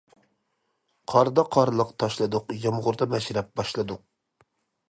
قاردا 1.13 1.43
قارلىق 1.57 1.93
تاشلىدۇق، 2.05 2.57
يامغۇردا 2.65 3.09
مەشرەپ 3.15 3.55
باشلىدۇق. 3.61 4.03